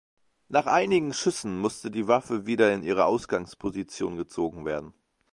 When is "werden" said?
4.65-4.95